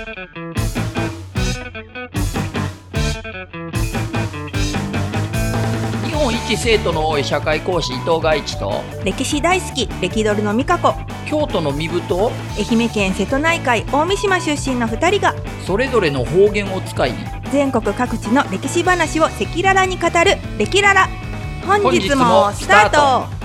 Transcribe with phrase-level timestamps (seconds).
[0.00, 0.06] 日
[6.14, 10.94] 本一生徒の多い社会講師伊藤外一と歴史大好き歴ドルの美香子。
[11.28, 15.34] 京都の身太愛媛県瀬戸内海大三島出身の2人が
[15.66, 17.12] それぞれの方言を使い
[17.52, 21.08] 全国各地の歴史話を赤裸々に語る「歴ララ」
[21.66, 23.40] 本日もスタート。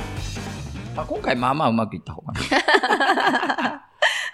[0.95, 2.39] まあ、今回まあまあうまくいった方かな。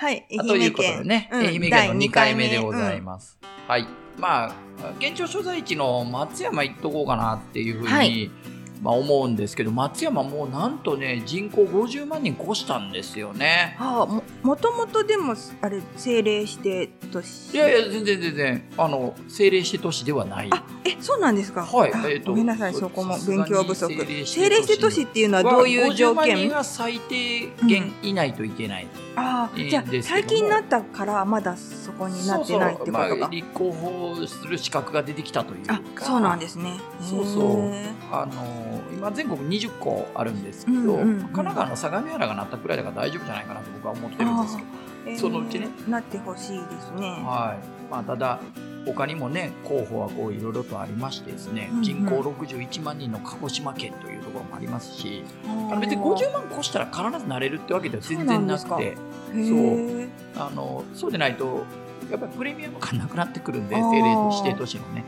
[0.01, 3.37] はい愛ということでね、うん愛媛県の2回目でございす、ます。
[3.67, 3.85] はい。
[4.17, 4.55] まあ、
[4.97, 8.31] 現状所在地の松山行っとこうかなっていうふうに、はい
[8.81, 13.77] まあ思うんですけど、松山もうなんとね、人口50万人越したんですよね。
[13.79, 17.53] うんはあ、ももともとでもあれ政令指定都市？
[17.53, 20.49] いやいや、全然全然、あの、政令指定都市ではない。
[20.51, 21.63] あえそうなんですか？
[21.63, 23.93] はいあえーとごめんなさいそこも勉強不足。
[23.93, 24.39] 政令指定都市。
[24.39, 28.83] 政令指定都市っていうのはどういう条50万人件が最低限いないといけない。
[28.83, 35.75] いいああじゃあ最近になったからまだそこになってないってことかまあ、立候補する資格が出てきたというか。
[35.75, 36.79] あそうなんですね。
[37.01, 37.71] そうそう。
[38.11, 41.19] あの今全国20個あるんですけど、うんうんうん。
[41.19, 44.69] 神奈川の相模原がなったくらいだから大丈夫じゃないかなと僕は思ってるんですけど、
[45.07, 45.67] えーそのうちね。
[45.87, 47.07] なってほしいですね。
[47.07, 47.91] はい。
[47.91, 48.39] まあ、ただ
[48.85, 51.83] 他にもね候補はこういろいろとありましてですね、うんうん。
[51.83, 58.95] 人口61万人の鹿児島県というところもありますしああの別に50万越したら必ずなれるってわけでは全然なくて
[59.31, 60.09] そう。
[60.35, 61.65] あのそうでないと
[62.09, 65.03] やっぱりプレミアム感なくなってくるんで政令指定都市のね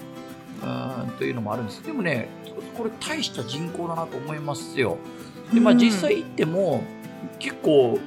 [0.64, 1.10] うーん。
[1.18, 2.30] というのもあるんですでもね
[2.78, 4.98] これ大した人口だなと思いますよ。
[5.54, 6.84] でまあうん実際行っても
[7.40, 8.00] 結構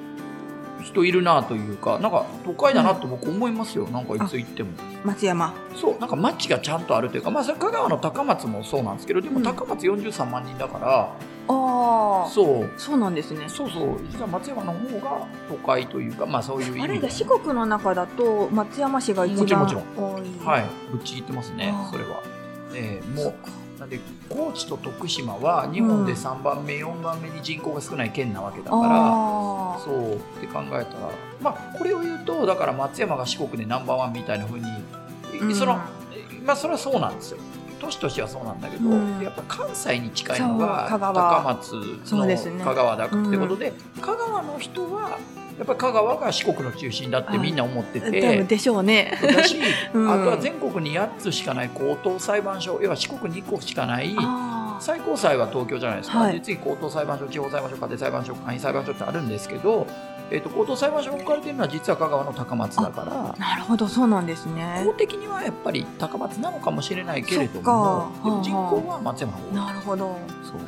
[0.82, 4.70] 人いるなというかなんか都会だなと僕思いますよ、なんかいつ行っても。
[5.04, 5.52] 松山。
[5.74, 9.42] そうなんか街がちゃんとあるというかまあそれ香川の高松もそうなんですけどでもうん。
[9.42, 11.12] 高松43万人だから、
[11.48, 12.70] ああそう。
[12.76, 13.48] そうなんですね。
[13.48, 13.98] そうそう。
[14.10, 16.82] 実は松山の方が都会というかまあそういう意味で。
[16.82, 20.46] あれだ四国の中だと松山市が一もちろん番もちろ多い。
[20.46, 22.35] はい、ぶっちぎってますねそれは。
[22.76, 23.34] えーもう
[23.78, 30.86] なんで高知と徳島は日本で3番目、4番目に人口が少ない県なわけだからあそうって考えたら
[31.42, 34.66] まあこれを言うとだから松山が四国でナンバーワンみたいな風に、
[35.40, 35.54] うん。
[35.54, 35.74] その
[36.44, 37.38] まあそれはそうなんですよ。
[37.78, 39.20] 都市としてはそうなんだけど、うん。
[39.20, 41.12] やっぱ関西に近いのが高
[41.44, 41.72] 松
[42.14, 45.18] の香川だってことで香川の人は
[45.58, 48.36] やっぱり香川が四国の中心だってみんな思ってて。
[48.36, 48.46] 分。
[48.46, 49.18] でしょうね。
[49.22, 49.58] だし、
[49.94, 50.10] うん。
[50.10, 54.16] あとは全国に8つしかない高等裁判所要は四国に1個しかない
[54.80, 56.34] 最高裁は東京じゃないですか、はい。
[56.34, 59.86] で次高等裁判所地方裁判所家庭裁判所簡易裁判所ってあるんですけど、
[60.30, 63.46] えー、と高等裁判所が置かれてるのは実は香川の高松だから。
[63.46, 64.82] なるほどそうなんですね。
[64.84, 67.72] 法的にはやっぱり高松なのかもしれないけれどそっか。
[67.72, 70.18] もでも人はあ口は松山の方なるほど。
[70.42, 70.60] そう。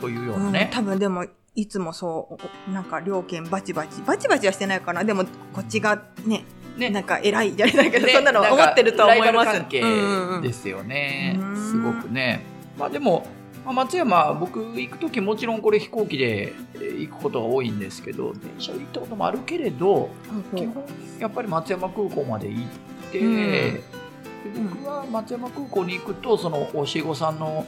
[0.00, 1.24] というよううなんね、多分でも
[1.56, 5.02] いつもそうなんか両県バチバチバチバチはしてないかな。
[5.02, 6.44] でもこっちがね
[6.76, 6.90] ね。
[6.90, 11.56] なんか偉いじゃないけど、ねそんなのは思ってるとは思いますなんかライバル関係ですよね、うん。
[11.56, 12.44] すごくね。
[12.78, 13.26] まあでも、
[13.64, 20.10] まあ、松山、僕行く時もちろんこれ飛行機でえー行くことが多いんですけど、電車で行ったこともあるけれど、
[20.52, 20.54] う。
[20.54, 20.84] ん基本
[21.18, 22.62] やっぱり松山空港まで行っ
[23.10, 23.36] て、うん。
[23.36, 23.82] で
[24.74, 27.64] 僕は松山空港に行くと、その教え子さんの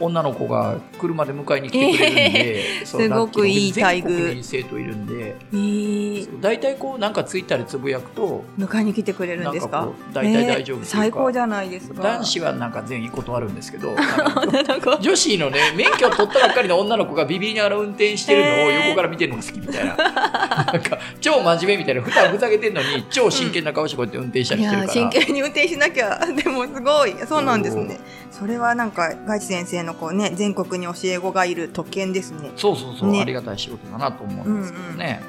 [0.00, 4.02] 女の子が車で迎えに来てくれるんで、 そうすごくいい待遇。
[4.02, 6.40] 全国に生徒いるんで、えー。
[6.40, 9.88] 大体こうなんかツイッターでつぶやくと、迎えに来てくれるんですか？
[10.12, 12.02] 大体大丈夫えー最高じゃないですか。
[12.02, 15.36] 男子はなんか全員断るんですけど、 女の子。
[15.38, 19.96] のね、免許を取ったばっかりの女の子がビビりながら運転してるのを横から見てるのが好きみたいな。
[19.96, 25.00] なんか、超真面目みたいな、普段ふざけてんのに、超真剣な顔してこうやって運転したいりしてるから。
[25.00, 27.14] や真剣に運転しなきゃでもすごい。
[27.26, 27.98] そうなんですね。
[28.30, 32.50] それはなんかガチ先生のこうね全国に教え子がいる特権ですね。
[32.56, 33.20] そうそうそう、ね。
[33.20, 35.22] ありがたい仕事だなと思うんですけどね。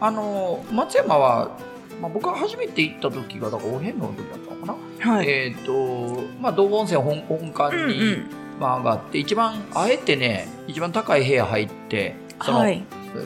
[0.00, 1.58] あの、松山は、
[2.00, 5.12] まあ、僕が初めて行った時が、だからお遍路の時だったのかな。
[5.12, 8.30] はい、えっ、と、まあ、道後温泉本本館うんうに、ん。
[8.60, 12.84] まあ、上がって、一番、あえてね、一番高い部屋入って、その、はい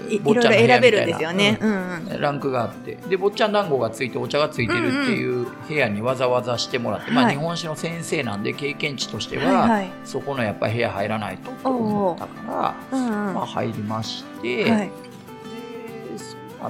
[0.08, 1.70] いい坊ろいろちゃ選べるんですよね、うん。
[1.70, 2.96] うんランクがあって。
[3.08, 7.34] で坊ちゃん団子がついてお茶がついてるっていう部屋にわざわざしてもらって、まあ、はい。
[7.34, 9.90] 日本史の先生なんで経験値としては、はいはい。
[10.04, 13.34] そこのやっぱり部屋入らないとと思ったから、うんうん。
[13.34, 14.90] まあ、入りまして、はい、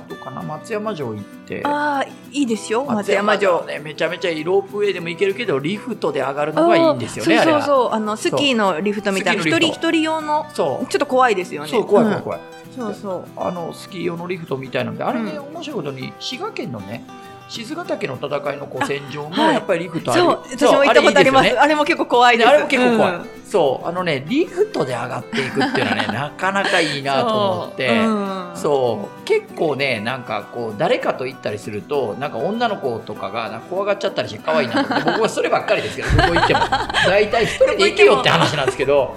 [0.01, 1.63] でその後かな松山城行って。
[1.65, 9.43] ああいいですよ松山城ねめちゃめちゃいいロープウェイでも行けるけどリフトで上がるのがいいんですよねあーあれはそうそうそうあのスキーのリフトみたいな。
[9.43, 11.69] 一人一人用のそうちょっと怖いですよね。
[11.69, 13.25] そう怖い怖い怖い、うんそうそう。
[13.37, 17.05] あのスキー用のリフトみたいなのであれね、う面白いことに滋賀県のね
[17.49, 19.55] 静ヶ岳の戦いの古戦場もはい。
[19.55, 21.51] やっぱりリフトある、そう、私も行ったことあります。
[21.51, 22.49] そうあれも結構怖いです。
[22.49, 23.43] あれも結構怖い、うん。
[23.53, 27.89] そうあのねリフトで上がっていくっていうのはね なかなかいいなと思って。
[27.89, 28.51] うん。
[28.55, 36.61] そう結構ねなんかこう誰かと行ったりするとなんか女の子とかがなんか怖がっちゃったりして可愛いなと思って 僕はそればっかりですけどどこ行っても。
[37.07, 39.15] 大体一人で行けよって話なんですけど。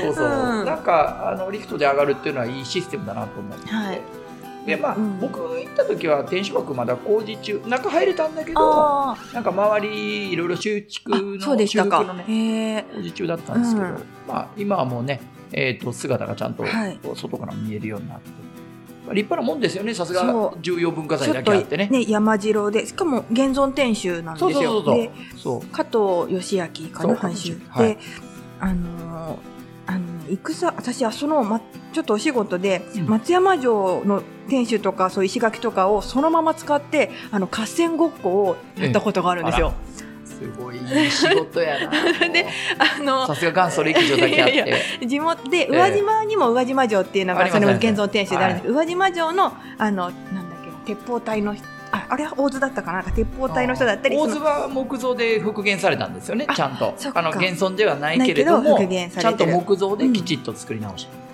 [0.00, 0.64] そうそう、うん。
[0.64, 4.17] なんかあのリフトで上がるっていうのはいいシステムだなと思って、はい
[4.68, 12.24] でまあ、うん僕行った時は天守閣まだ工事中中入れたんだけどあなんか周りいろいろ修築あ、のそうでしたか修復の。
[12.24, 12.86] ね。
[12.94, 13.92] 工事中だったんですけど、うん
[14.28, 15.20] まあ、今はもうね、
[15.52, 16.64] えー、と姿がちゃんと
[17.14, 18.30] 外から見えるようになって、
[19.06, 21.88] まあ、立派なもんですよねさすが重要文化財だけあってね。
[21.88, 24.82] ね、山城で、しかも現存天守なんですよ。
[24.84, 25.10] で、
[25.72, 27.58] 加藤義明かな、藩主。
[27.70, 27.98] はいで、
[28.60, 31.62] あのーあの戦私はその、ま、
[31.94, 39.74] ちょっとお仕事で、うん松山城の天守とかそういう石垣とかをそのまま使ってあの合戦ごっこをやったことがあるんですよ。
[40.24, 41.90] すごいいい仕事やな。
[42.30, 42.46] で
[42.78, 44.54] あのさすが元祖歴史だけあって。
[44.54, 44.66] いや
[45.00, 48.62] い地元で宇和島にも宇和島城っていうのが、ありますそれ現存天守であるんです。
[48.62, 50.12] けど、宇和島城のあのなんだっ
[50.86, 53.02] け鉄砲隊の人ああれは大津だったかな？
[53.02, 56.94] 鉄砲隊の人だったり大津は木造で復元されたんですよねあちゃんと。
[57.14, 61.06] あの現存ではないけれどもちゃんと木造できちっと作り直し。
[61.06, 61.27] た、うんで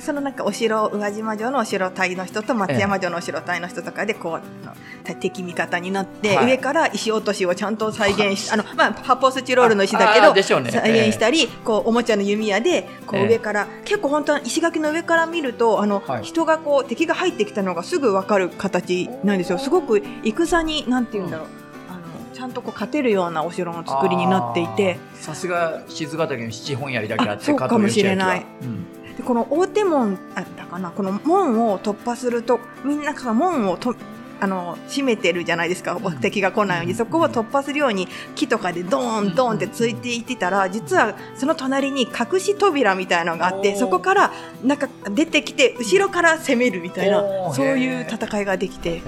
[0.00, 6.46] そのなんかお城宇和島城のお城隊の人と松山城のお城隊の人とかでこう敵味方になって、はい。
[6.46, 10.34] 上から石落としをちゃんと再現し あの、まあ、発泡スチロールの石だけど
[10.70, 16.22] 再現したり、こうおもちゃの弓矢でこええう上から、結構本当は石垣の上から見るとあの、はい。
[16.22, 19.58] 人がこう敵が入ってきたのがすぐ分かる形なんですよ。
[19.58, 21.46] すごく戦になんて言うんだろう、
[21.90, 22.00] あの
[22.34, 24.98] ちゃんとこう勝てるようなお城の作りになっていて。
[25.14, 28.40] さすが静ヶ岳の七本槍だけあってあそうかもしれない。
[28.40, 33.94] 加藤義明はでこの大手門あったかなこの門を突破するとみんなその門をと
[34.42, 36.18] あの閉めてるじゃないですか、うん。
[36.18, 36.94] 敵が来ないように。
[36.94, 44.32] そこを突破するように木とかでドーンドーンってついていってたら実はその隣に隠し扉みたいなのがあってそこから
[44.64, 49.02] なんか出てきて後ろから攻めるみたいなそういう戦いができて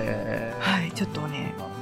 [0.58, 1.73] はいちょっとねまあ。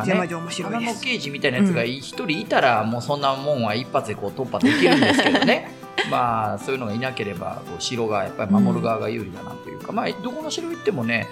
[0.00, 1.00] 松山城面白い花の。
[1.00, 5.70] 刑事みたいなやつが一人いたら、もうそんなもんは一発でこう突破できるんですけどね
[6.10, 11.28] まあそういうのがいなければこう城がやっぱり守る側が有利だなというか、まあどこの城行ってもね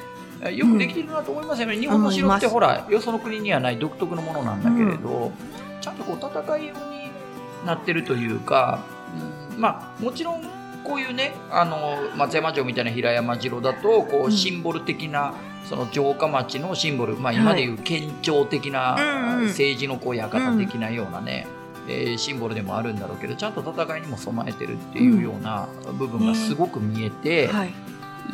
[0.52, 5.32] よくできてるなと思いますよね、日本の城って思ほらよその国にはない独特のものなんだけれど、
[5.80, 7.10] ちゃんとこう戦い用に
[7.66, 8.82] なってるというか、
[9.52, 10.42] うんまあもちろん
[10.82, 14.32] こういうねあの松山城みたいな平山城だとこううん。
[14.32, 15.34] シンボル的な、
[15.68, 19.46] その城下町のシンボル、まあ、今でいう県庁的な、うんうん。
[19.48, 21.46] 政治のこう館的なようなね、
[21.90, 27.72] えーシンボルでもあるんだろうけどちゃんと戦いにも備えてるっていうような部分がすごく見えて、はい、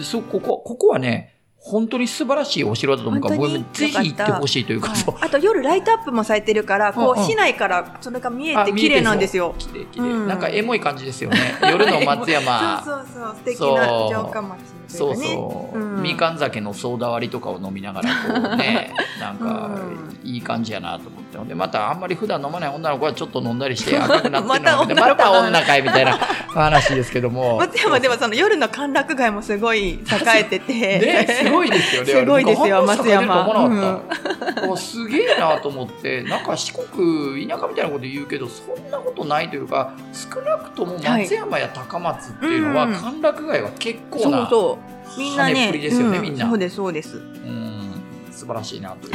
[0.03, 1.36] そここここはね
[1.69, 4.99] 本当に素晴らしいお城だと思うから僕ぜひ行ってほしいというか、はい。
[5.23, 7.19] あと夜ライトアップもされてるからこうん。
[7.19, 9.53] うんう市内からそれが見えてて綺麗なんですよ。
[9.59, 10.29] 綺麗綺麗、うん。
[10.29, 11.57] なんかエモい感じですよね。
[11.63, 12.83] 夜の松山。
[12.87, 13.35] そうそうそう。
[13.35, 15.17] 素敵な城下町そう。
[15.17, 16.03] そう、うん。
[16.03, 20.21] みかん酒のソーダ割りとかを飲みながらこうね なんかうん。
[20.23, 21.27] いい感じやなと思って。
[21.45, 26.17] でまたあんまり普段飲まない女の子はちょっと飲んだりして 赤くなってるのまたを見てまた女かいみたいな
[26.49, 27.59] 話ですけども。
[27.59, 30.01] 松山ではその夜の歓楽街もすごい栄
[30.39, 32.13] えてて、ね、すごいですよね。
[32.13, 44.79] すごいですよ松山あんすげえなと思って、なんか四国、田舎みたいなこと言うけど、そんなことないというか、少なくとも松山や高松っていうのは、歓楽街は結構な、そ
[45.17, 47.17] うみんな跳ねですよねうんみんなそうですそうです。
[47.17, 49.13] うん、素晴らしいなという、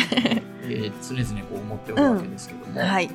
[0.64, 2.82] えー常々こう思っておるわけですけども。
[2.82, 3.10] はい。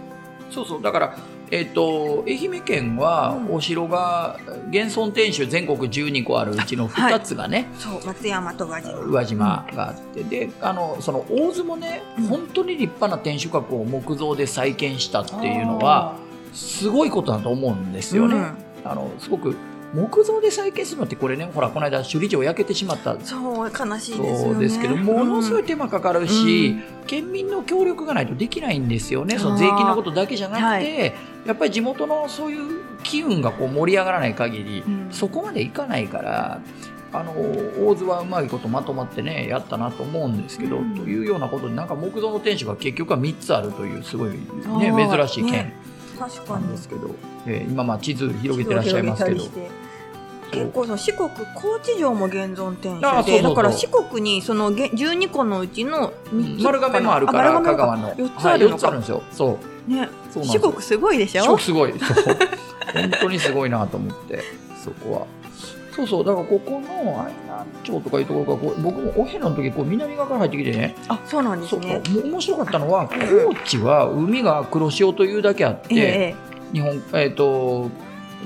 [0.50, 1.16] そうそう、だから、
[1.50, 3.54] えっ、と、愛媛県はうん。
[3.54, 4.38] お城が、
[4.70, 8.92] 現存天守全国12個あるうちの2つがね、そう松山と宇和島。
[8.98, 12.26] 宇和島があって、であのその大津もね、うん。
[12.26, 16.16] 本当に立派な天守閣を木造で再建したっていうのは
[16.52, 18.34] すごいことだと思うんですよね。
[18.34, 18.56] うん。
[18.84, 19.56] あのすごく
[19.94, 23.18] 木造で再建するのってこれねほらこの間首里城焼けてしまった。
[23.20, 24.38] そう悲しいですよね。
[24.38, 26.68] そうですけどものすごい手間かかるし、
[27.00, 27.06] うん。
[27.06, 29.38] 県民の協力がないとできないんですよね。
[29.38, 31.14] その税金のことだけじゃなくて、はい。
[31.46, 35.08] やっぱり地元のそういう機運がこう盛り上がらない限り、うん。
[35.10, 36.60] そこまでいかないから。
[37.12, 40.96] あの大津はうまいことまとまってねやったなと思うんですけど、うん。
[40.96, 45.52] というようなことでなんか木造の天守が結局は3つあるというすごい、ね、あー珍しい県。
[45.52, 46.68] ね確かに。
[46.68, 47.10] ですけど、
[47.46, 49.44] えー今まあ地図広げてらっしゃいますけど。
[50.52, 53.42] 結構その四国高知城も現存天守で。
[53.42, 58.14] だから四国にそのげ12個のうちの3つ丸亀もあるから香川の。
[58.14, 59.22] 4つあるはい、4のかつあるんですよ。
[59.32, 59.58] そ
[59.88, 59.90] う。
[59.90, 60.08] ね。
[60.30, 61.42] そう四国すごいでしょ？
[61.42, 61.92] 四国すごい。
[61.92, 64.42] 本当にすごいなと思って
[64.82, 65.26] そこは
[65.96, 70.94] そうそうだからここの愛南町とかいうところがこう僕もお遍路の時こう南側から入ってきてね。
[71.08, 72.02] あそうなんですね。
[72.10, 76.36] もう面白かったのは高知は海が黒潮というだけあって、ええ
[76.74, 77.90] 日本えっ、と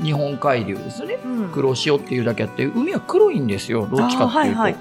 [0.00, 1.18] 日本海流ですよね。
[1.24, 1.48] うん。
[1.48, 4.76] 黒潮っていうだけあって海は黒いんですよどっちかっていうと、はいはい。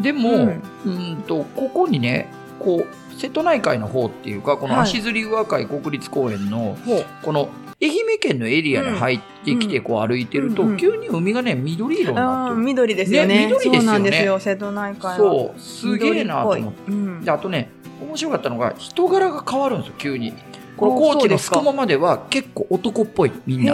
[0.00, 4.82] でも、ううんんとここにねこう瀬戸内海の方っていうかこのはい。
[4.82, 7.06] 足摺宇和海国立公園のほう。
[7.22, 7.48] この
[7.80, 13.46] 愛媛県のエリアに入ってきてこう歩いてると、急に海がね緑色になってる、緑ですよね。
[13.46, 13.78] ね緑ですよね。
[13.78, 14.40] そうなんですよ。
[14.40, 15.16] 瀬戸内海は。
[15.16, 17.24] そうすげえなと思って。
[17.24, 17.70] であとね
[18.02, 20.32] 面白かったのが人柄が変わるんですよ急に。
[20.76, 23.72] このお高知のすくもまでは結構男っぽいみんな。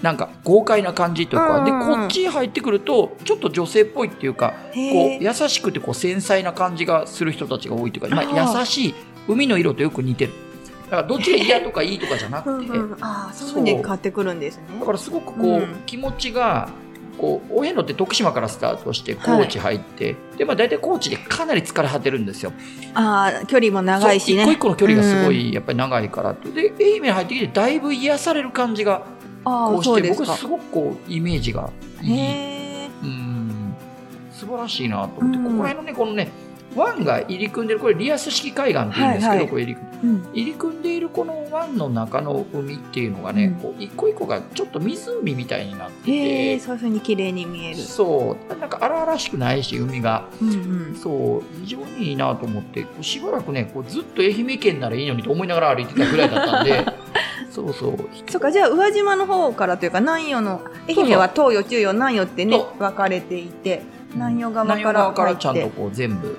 [0.00, 4.80] なんか豪快な感じというか、でこっちに入ってくるとちょっと女性っぽいっていうかこ
[5.20, 8.94] う優しくてこう繊細な感じがする人たちが多いというか、まあ、優しい
[9.26, 10.32] 海の色とよく似てる
[10.84, 12.96] だからどっちが嫌とかいいとかじゃなくて、うん
[13.32, 14.64] そういうふうに変わってくるんですね。
[14.80, 15.82] だからすごくこう、うん。
[15.86, 16.68] 気持ちが
[17.18, 22.52] こうお遍路って徳島からスタートして高知入って、でまあ大体高知でかなり疲れ果てるんですよ。
[22.94, 24.42] ああ距離も長いしね。
[24.42, 29.06] 一個一個の距離がすごいやっぱり長いからって、で愛媛に入ってきてだいぶ癒される感じが
[29.44, 31.70] こうして僕すごくこうイメージが
[32.02, 32.86] いい。
[32.86, 33.74] うん。
[34.32, 35.44] 素晴らしいなと思って、うん。
[35.44, 36.28] ここら辺のねこのね
[36.76, 39.48] 湾が入り組んでるこれリアス式海岸っていうんですけど、はいはい。
[39.48, 40.28] これ入り組うん。
[40.32, 43.54] 入り組んでいるこの湾の中の海っていうのがね、うん。
[43.54, 46.12] こう一個一個がちょっと湖みたいになってて。
[46.12, 47.76] へえそういうふうに綺麗に見える。
[47.76, 48.58] そう。
[48.58, 50.28] なんか荒々しくないし海が。
[50.40, 50.52] うんう
[50.92, 50.96] ん。
[50.96, 51.42] そう。
[51.62, 56.84] 非常にいいなと思ってしばらくねこうずっと愛媛県ならいいのにと思いながら歩いてたぐらいだったんで。
[57.50, 57.96] そうそう。
[58.28, 58.50] そっか。
[58.50, 63.82] じゃあ宇和島の方からというか南予の愛媛は東予中予南予ってねそ分かれていて
[64.14, 64.92] 南予側南か
[65.24, 66.36] らちゃんとこう全部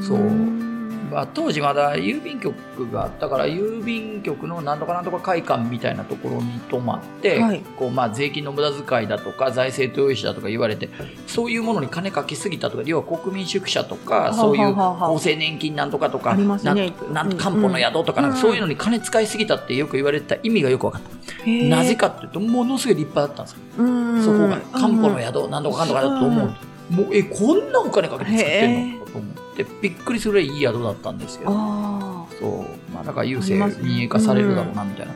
[0.00, 0.18] そう。
[0.18, 0.66] うん。
[1.10, 7.60] まあ、当時まだ郵便局があったから郵便局のなんとかなんとか会館みたいなところに泊まって、はい。
[7.78, 10.88] こうまあ、税金の無駄遣いだとか財政投資だとか言われて
[11.28, 16.44] そういうものに金かけすぎたとか要は国民宿舎とはあかそういう厚生年金なんとかとかね。
[16.44, 16.66] なん
[17.12, 17.38] なんうん。
[17.38, 18.42] 漢方の宿とかなんかうん。
[18.42, 24.24] そういうのに金使いすぎたってよく言われてた意味がよく分かった、なぜかっていうとものすごい立派だったんですよ、うん。
[24.24, 24.56] そこが。
[24.72, 26.54] 漢方のや宿なんとかかんとかだと思う、
[26.90, 29.26] もうえこんなお金かけて作ってんのかと思
[29.64, 35.12] ってびっくりするぐらいいい宿だったんですけどあそう、まあ、だから郵政民営化されるだろうなみたいな、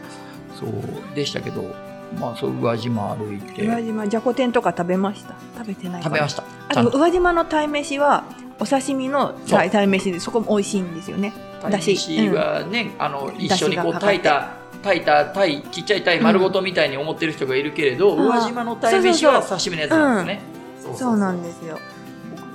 [0.59, 1.15] そう。
[1.15, 1.75] でしたけど、
[2.19, 3.63] まあ、そう宇和島歩いて。
[3.63, 5.35] あ宇和島じゃこ天とか食べました？
[5.59, 6.45] 食べてない食べました。
[6.69, 6.99] あとと。
[6.99, 8.25] 宇和島の鯛めしは
[8.59, 11.33] お刺身の鯛鯛めしでそこも美味しいんですよね。
[11.63, 11.95] だし。
[12.29, 18.25] はね、あの一緒にこう炊いた炊いた鯛ちっちゃい鯛丸ごとみたいに思ってる人がいるけれど、うん。
[18.25, 20.43] 宇和島の鯛飯はそう刺身のやつなんですね。
[20.83, 20.97] そう。
[20.97, 21.79] そうなんですよ。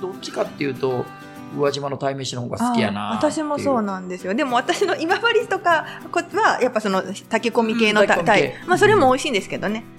[0.00, 1.04] どっちかっていうと
[1.54, 4.34] 宇和島の鯛飯の方が好きやな私もそうななんですよ。
[4.34, 8.02] でも私の今治とかこはやっぱその炊き込み系の
[8.62, 9.84] うんまあそれも美味しいんですけどね。
[9.90, 9.95] うん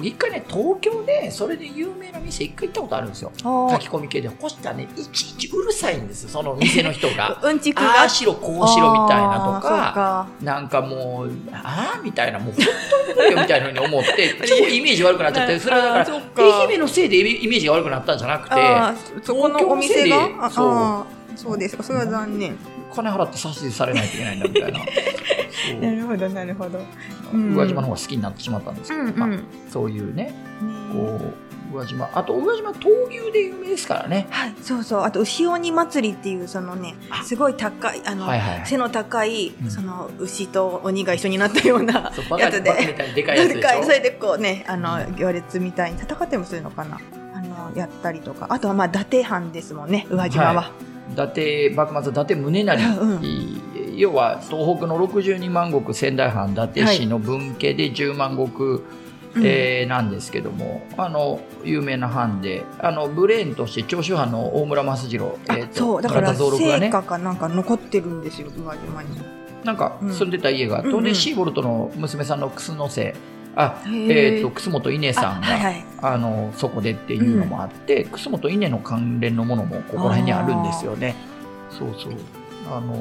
[0.00, 3.32] 一回ね東京でそれで有名な店一回行ったことあるんですよ。
[3.44, 7.38] あ炊き込み系でこしたらねいちいちうるさいんですよその店の人が。
[7.44, 7.80] うんちく。
[7.80, 10.26] あがあしろこうしろみたいなとかか。
[10.42, 18.54] なんかもう、ああみたいな、もう本当に無理よみたいなふうに思って、 超イメージ悪くなっちゃって、それはだから、愛媛のせいでイメージが悪くなったんじゃなくて、
[19.22, 20.50] そこのお店が？
[20.50, 21.38] そう。
[21.38, 21.82] そうですか。
[21.82, 22.56] それは残念
[22.94, 24.80] 金払って指図されないといけないんだみたいな。
[25.80, 26.80] なるほどなるほど。
[27.32, 29.38] 宇和島の方が好きになってしまったんですけど、うんうんまあ、
[29.70, 30.34] そういうね、
[30.92, 34.26] こう、宇和島、あと宇和島闘牛で有名ですからね。
[34.30, 35.02] はい、そうそう。
[35.02, 37.22] あと牛鬼祭りっていうそのねあ。
[37.24, 38.66] すごい高いあの、はいはいはい。
[38.66, 39.70] 背の高い、うん。
[39.70, 42.72] その牛と鬼が一緒になったようなやつで。
[43.14, 43.82] でかいやつでしょ。
[43.84, 47.00] それでこうねあの行列みたいに戦ってもするのかな。
[47.34, 48.46] あのやったりとか。
[48.50, 50.70] あとはまあ伊達藩ですもんね宇和島は、は
[51.12, 53.96] 伊達幕末伊達宗成、うん。
[53.96, 59.44] 要は東北の62万石仙台藩伊達市の分家で10万石、うん。
[59.44, 69.08] えーなんですけどもあの有名な藩であのブレーンとして長州藩の大村益次郎、あえーとそうだから成果かなんか残ってるんですよ宇和島に。
[69.64, 71.04] なんかうん住んでた家があって、うんうん。
[71.04, 73.14] でシーボルトの娘さんの楠之瀬
[73.56, 75.84] あえー、と楠本稲さんがあはいはい。
[76.02, 81.14] あのそこでっていうのもあって、楠本稲の関連のものもここら辺にあるんですよね。
[81.70, 82.12] そうそう。
[82.70, 82.94] あの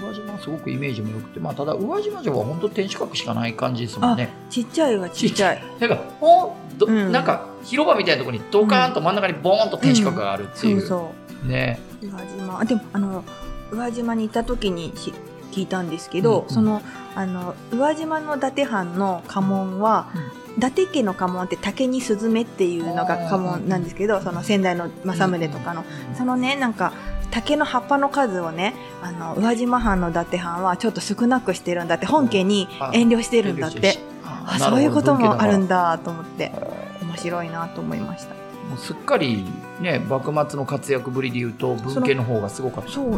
[0.00, 4.30] 宇和島はすごくイメージも良くて、まあ、ただ宇和島城は本当天守閣しかない感じですもんね。
[4.50, 5.62] ちっちゃいはちっちゃい。
[5.78, 7.12] なんかポンど、うん。
[7.12, 10.80] なんか広場みたいなところにドカーンと真ん中にボーンと天守閣があるっていう。
[10.80, 11.12] そうそ
[11.44, 11.48] う。
[11.48, 11.78] ね。
[12.02, 12.60] 宇和島。
[12.60, 13.24] あでもあの
[13.70, 15.12] 宇和島にいた時にし
[15.54, 16.50] 聞いたんですけど、うんうん。
[16.50, 16.82] その
[17.14, 20.08] あの宇和島の伊達藩の家紋は、
[20.56, 25.84] 伊達家の家紋って竹にスズメっていうのが家紋なんですけど、その先代の政宗とかの、
[26.16, 26.92] そのねなんか
[27.30, 33.98] 竹の葉っぱの数をねあの宇和島藩の伊達藩はちょっと少なくしてるんだって本家に遠慮してるんだって。
[34.46, 35.96] あそういうこともあるんだ。
[35.96, 36.52] だと思って。
[37.00, 38.43] 面面白いなと思いました。
[38.68, 39.44] もうすっかり
[39.80, 43.14] ね幕末の活躍ぶりで言うと文系の方がすごかったそう、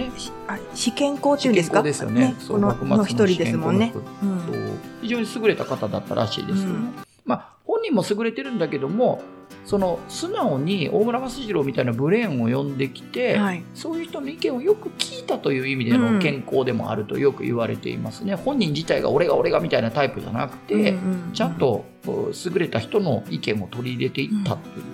[0.48, 1.82] あ試験校っていうんですか？
[1.82, 2.34] ですよね。
[2.38, 3.92] そうこの幕末の一人ですもんね。
[3.94, 4.56] うんそう
[5.02, 6.74] 非常に優れた方だったらしいですよね。
[6.74, 9.20] うんまあ本人も優れてるんだけども
[9.64, 13.64] その素直に大村益次郎みたいなブレーンを呼んできて、はい。
[13.74, 18.36] そういう人の意見をよく聞いたという意味での健康でもあるとよく言われていますね。
[18.36, 24.84] 本人自体が俺が俺がみたいなタイプじゃなくて、うんうんちゃんと優れた人の意見を取り入れていったという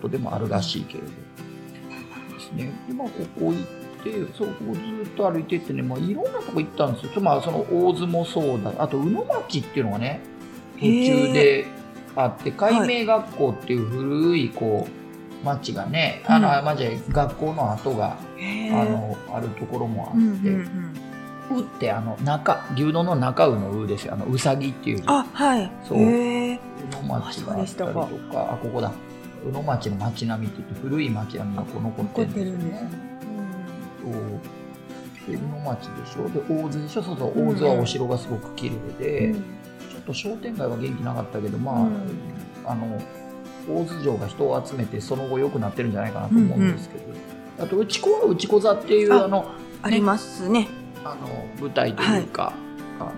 [0.00, 1.06] ことでもあるらしいけれど。
[1.08, 2.72] ですね。
[2.88, 3.54] で、まあ、ここ行っ
[4.02, 7.20] て、そう、ここずっと歩いてってね、まあ、いろんなとこ行ったんですよ。
[7.20, 8.72] まあ、その大相もそうだ。
[8.78, 10.20] あと、宇野町っていうのがね、
[10.78, 11.66] 途中で
[12.16, 18.16] あって、海明学校っていう古い、こう、町がね、あの、うんまあ、じゃあ学校の跡が、
[18.72, 21.00] あの、あるところもあって、うんうんうん
[21.50, 25.70] うってあの中牛丼の中うのうですよあのうさぎっていう字あ、はい。
[25.86, 28.92] そうへー宇野町があったりとあかあここだ
[29.46, 32.44] 宇野町の町並みって言って古い町並みがこう残ってるんですよ。
[32.44, 32.90] ねですね。
[34.02, 35.32] そう。
[35.32, 36.28] で宇野町でしょ？
[36.28, 37.02] で大津でしょ？
[37.02, 37.48] そうそううん。
[37.48, 39.34] 大津はお城がすごく綺麗で、うん。
[39.34, 41.92] ちょっと商店街は元気なかったけどまあ、うん。
[42.66, 43.00] あの
[43.68, 47.04] 大津城が人を集めてその後良くなってるんじゃないかなと思うんですけど、
[47.64, 49.50] あと内子は内子座っていうああの
[49.82, 50.68] ありますね。
[51.04, 51.28] あの
[51.60, 52.52] 舞台というか、
[52.98, 53.10] あの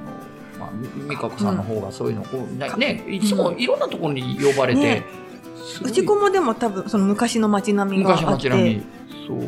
[0.60, 2.24] まあ、み美香子さんの方がそういうのを、
[2.56, 5.04] なね、いつもいろんなところに呼ばれて、ね。
[5.04, 5.31] すご
[5.80, 8.48] いうち子もでも多分その昔の街並みが昔あって。
[8.48, 8.82] 町並み
[9.26, 9.40] そう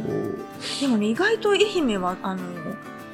[0.81, 2.43] でもね、意外と愛媛は、あの、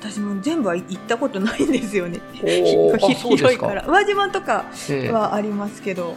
[0.01, 2.21] 私も全部は行ったことないんですよね。
[2.35, 3.85] 広いから。
[3.87, 6.17] 宇和島とかええはありますけど、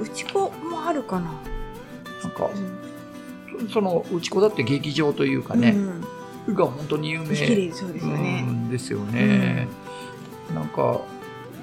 [0.00, 1.32] うち子もあるかな。
[2.22, 2.82] なんかうん
[3.68, 8.40] その内子だって劇場というかね、うんが本当に有名綺麗そうですようね。
[8.42, 9.68] んですよね、
[10.52, 11.00] なんか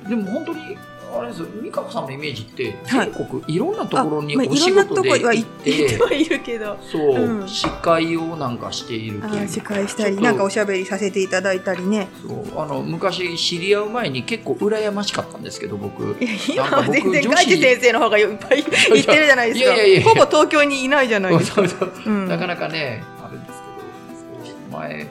[0.08, 0.78] でも本当に
[1.12, 3.12] あれですよ美香子さんのイメージってはい。
[3.12, 6.78] 全国いろんなところにまあお仕事でいろんなとこは行ってて、はいるけど。
[6.82, 7.48] そう、うん。
[7.48, 12.08] 司会をなんかしている司会したり、なんかおしゃべりさせていただいたりね。
[12.28, 16.18] そうあの昔知り合う前に結構羨ましかったんですけど僕。
[16.24, 20.10] いや今は全然女子ガチ先生の方がいっぱい 行ってるじゃないですか。
[20.10, 21.62] ほぼ東京にいないじゃないですか。
[22.08, 23.62] なかなかねあるんです
[24.44, 25.08] けど前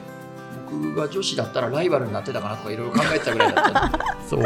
[0.71, 3.97] 僕が女子だったらライバルになってたかなとかいろいろ考えてたぐらいだったんで。
[4.29, 4.43] そう。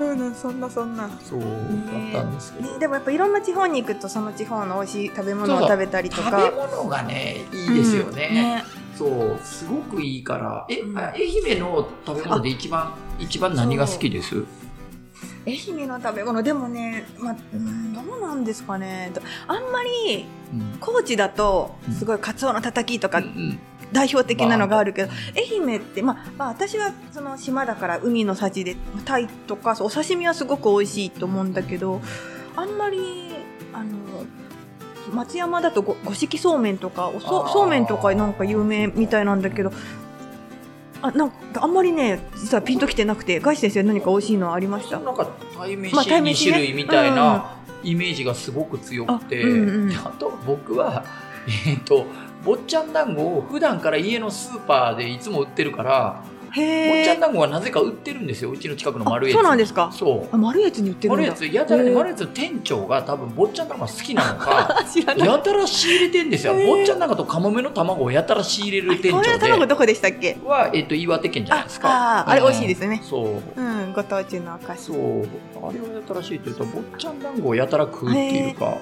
[0.00, 1.08] うん、そんなそんな。
[1.22, 1.50] そうだっ
[2.12, 6.52] たんですけど、ね、でもやっぱいろんな地方に行くとその地方の美味しい食べ物を食べたりと食べか。
[6.56, 8.14] 物がねいいですようん。
[8.14, 8.64] ね,、
[8.96, 10.66] そうすごくいいから。
[10.68, 14.42] え、うんあ愛媛の食べ物で一番一番何が好きです？
[15.46, 16.42] 愛媛の食べ物。
[16.42, 19.12] でもね、まあ、うんどうなんですかね。
[19.14, 20.78] どあんまりうん。
[20.80, 21.94] 高知だとうん。
[21.94, 23.58] すごいカツオのたたきとかうんうん
[23.94, 32.02] 代表的なのがあるけど、ま愛媛って、まあ、まあ私はその島だから海の幸でタイとかお刺身はすごく美味しいと思うんだけど
[32.56, 32.98] あんまり
[33.72, 33.94] あの
[35.12, 39.72] 松山だとご五色そうめんとかおそそうめんとかなんか有名みたいなんだけど
[41.02, 44.98] あなんかあんまりね実はピンときてなくてガイ先生何か美味しいのはありました？
[44.98, 46.52] なんか対面まあし2対面しね。
[46.52, 51.04] 種類みたいなイメージがすごく強くて、あうんうんあと僕は、
[51.66, 52.06] えっと
[52.44, 56.22] 坊ちゃん団子を普段から家のスーパーでいつも売ってるから
[56.56, 59.90] 坊ちゃん団子はなぜか売ってるんですようちの近くの丸あいそうなんですか。
[59.92, 60.34] そう。
[60.34, 61.22] あ丸いやつに売ってるんだ。
[61.22, 64.84] 丸いやつやたらね丸いやつの店長が多分坊ちゃん団子が好きなのか
[65.16, 66.54] やたら仕入れてんですよ。
[66.54, 70.36] 坊ちゃん団子とカモメの卵をやたら仕入れる店長これ卵でどこでしたっけ？
[70.44, 71.88] は、えっと岩手県じゃないですか。
[71.88, 73.00] ああーあれ美味しいですね。
[73.02, 73.60] そう。
[73.60, 74.80] うんご当地のお菓子。
[74.82, 78.74] そう、あれをやたらしいというと、坊ちゃん団子をやたら食うっていうか。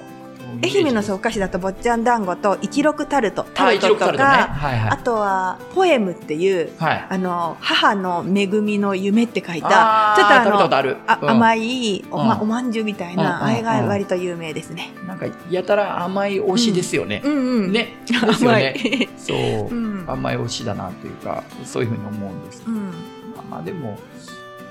[0.61, 3.95] 愛媛のそうお菓子だと坊ちゃん団子と一六タルトタあ、ルトと。
[3.95, 4.89] か、はいはい。
[4.89, 7.07] あとはポエムっていうはい。
[7.09, 14.91] あの母の恵みの夢って書いたちょっとあの甘いお,、まうんおまんじゅうみたいな、あれが割と有名ですね。
[15.07, 17.21] なんか、やたら甘い推しですよね。
[17.23, 17.71] うんうん。
[17.71, 17.93] ね。
[18.05, 19.27] です。
[19.27, 19.37] そう
[19.69, 19.73] う。
[19.73, 20.05] ん。
[20.07, 22.63] 甘い推しだなというか、そういうふうに思うんです。
[22.67, 22.75] うん。
[22.75, 22.89] ま
[23.37, 23.97] あまあでも、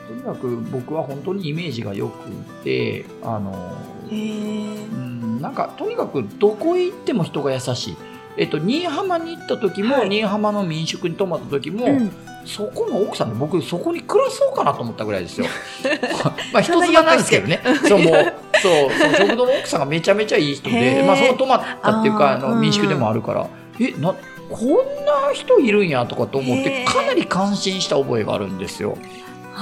[0.08, 2.28] とにかく僕は本当にイメージが良く
[2.64, 3.76] て、あの、
[4.10, 4.14] う。
[4.14, 5.11] ん、
[5.42, 7.96] なんかとにかくどこへ行っても人が優しい。
[8.36, 12.12] えっと、新居浜に行った時も、はい新居浜の民宿に泊まった時も、うん。
[12.44, 15.46] そこの奥さんで僕そこに暮らそうかなと思ったぐらいですよ。
[16.52, 17.60] まあ人妻なんですけどね。
[17.86, 23.46] そうもうそうそう食堂の奥さんがめちゃめちゃいい人へで、ーまあその泊まったっていうかあの民宿でもあるから、
[23.80, 24.14] えな
[24.50, 24.68] こん
[25.06, 28.98] な人いるんやとかと思ってかなり感心した覚えがあるんですよ。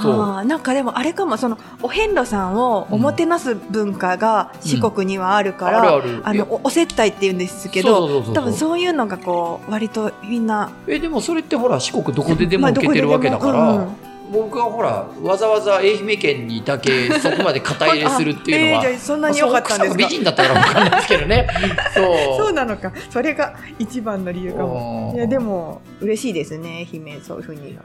[0.01, 0.21] そう。
[0.21, 13.87] ああなんかでもあれかもそのお遍路さんをおもてなす文化が四国にはあるから、あのおお接待って言うんですけど多分そういうのがこう割とみんなえでもそれってほら四国どこででもまあ受けてるわけだから、
[14.31, 19.97] 僕はほらわざわざ愛媛県にだけそこまで肩入れするっていうのはあ えーそんなに良かったんですか？
[19.97, 21.47] 美人だったから分かんないですけどね。
[21.93, 22.05] そう。
[22.37, 22.93] そうなのか。
[23.09, 25.11] それが一番の理由かも。
[25.15, 27.77] いや、でも、嬉しいですね、愛媛、そういうふうに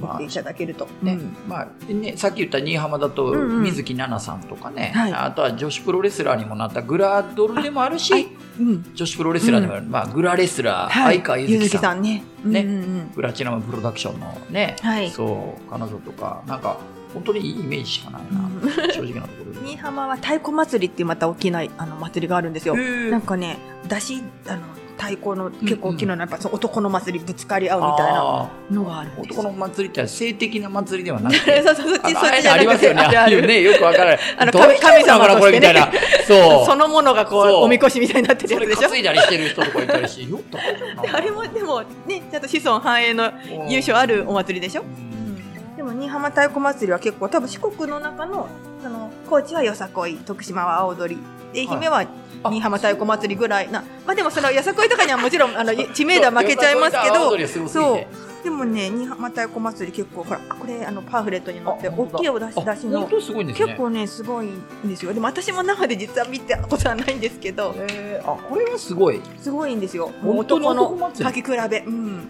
[0.00, 0.88] 言まあっていただけると。
[1.02, 8.94] ねうんまあね、さっき言った新居浜だとうんうん水木奈々さんとかね、はいあとは女子プロレスラーにもなったグラドルでもあるし、はいうん。
[8.94, 12.22] 女子プロレスラーでもある、まあ、グラレスラー、はい相川ゆずきゆずきさんね。
[12.44, 16.78] ねうんうんうんプラチナムプロダクションのね、はいそう彼女とかなんか
[17.12, 19.58] 本当にいいイメージしかないな、正直なところで。
[19.66, 22.76] 新居浜は太鼓祭りっていうまた大きなあの祭りがあるんですよ。
[22.76, 23.58] なんかね、
[23.88, 24.62] 出し、あの、
[25.00, 29.30] 太鼓の結構大きなの、やっぱその男の祭りぶつかり合うみたいなあのがあるんです。
[29.30, 33.00] ー男の祭りって性的な祭りではなくそうて そうそっち、そっちありますよね。
[33.00, 33.42] ある。
[33.42, 34.18] あね、よくわからない。
[34.36, 35.90] あの神様だからこれみたいな。
[36.26, 36.66] そう。
[36.68, 38.88] そのものがこう、おみこしみたいになってるやつでしょ。
[38.88, 40.30] 担いだりしてる人とかいたりして、
[41.12, 43.32] あれも、でも、ね、ちゃんと子孫繁栄の
[43.68, 44.82] 優勝あるお祭りでしょ。
[44.82, 45.76] うん。
[45.76, 48.48] でも新居浜太鼓祭りは結構多分四国の中の
[48.82, 51.16] その高知はよさこい徳島は青鳥。
[51.52, 52.00] で愛媛は
[52.42, 53.84] あ新居浜太鼓祭りぐらいな。
[54.04, 58.06] まあでもそのよさこいとかにはもちろんあの 知名度は負けちゃいますけどそう。
[58.42, 63.00] でもね新居浜太鼓祭り結構ほらこれあのパンフレットに載って大きいお出し出しの。
[63.02, 63.66] 本当すごいんですね。
[63.66, 65.14] 結構ねすごいんですよ。
[65.14, 67.72] でも私も生で実は見たことはないんですけど。
[67.76, 68.32] えー。
[68.32, 69.20] あ、これはすごい。
[69.40, 70.10] すごいんですよ。
[70.24, 71.78] 男の書き比べ。
[71.86, 72.28] うん。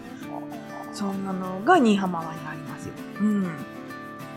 [0.93, 2.93] そんなのが新居浜湾にありますよ。
[3.21, 3.70] うん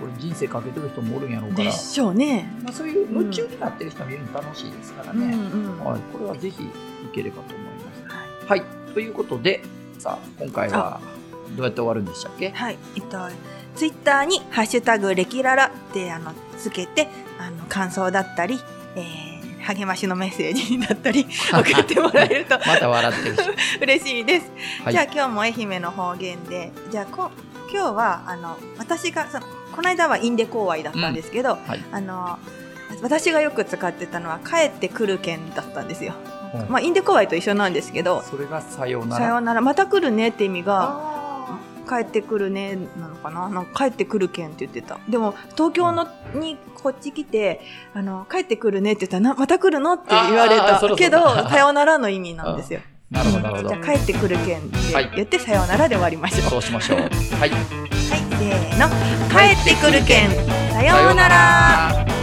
[0.00, 1.72] これ人生かけてる人もおるんやろうからで。
[1.72, 5.34] しょうねまあそういう夢中になってる人見るの楽しいですからうんね。
[5.34, 6.68] うんはい、これはぜひい
[7.12, 7.70] ければと思いま
[8.42, 8.46] す。
[8.48, 9.62] はい、ということで、
[9.98, 11.00] さあ、今回は
[11.56, 12.50] どうやって終わるんでしたっけ？
[12.50, 13.18] はい、えっと、
[13.76, 18.58] ツイッターにハッシュタグレキララってあのつけて、あの感想だったり、
[18.96, 23.42] えー、励ましのメッセージだったり 送ってもらえると また笑ってるし。
[23.80, 24.50] 嬉しいです。
[24.84, 27.30] はいじゃあ今日も愛媛の方言で、じゃあこ
[27.72, 32.38] 今日はあの私がそのこの間はインデコーワイだったんですけど、はいあの
[33.02, 36.14] 私がよく使ってたのは帰ってくる券だったんですよ。
[36.54, 39.24] うんまあインデコーワイと一緒なんですけど、それがさようなら。
[39.26, 40.88] さようならまた来るねって意味が。
[40.90, 43.48] あ帰ってくるねなのかな？
[43.50, 47.60] なんか帰ってくるけんって言ってたでも東京のにこっち来て
[47.92, 52.80] あの帰ってくるねって言ったらなまた来るのって言われたけどさようならの意味なんですよ
[53.12, 53.78] ーなるほど、なるほどじゃ。
[53.82, 56.98] あ帰ってくるけんってはい言ってさようならで終わりましょうそうしましょう。
[57.00, 57.93] はい。
[58.78, 58.88] の
[59.30, 60.30] 帰ってくるけん
[60.72, 62.13] さようなら。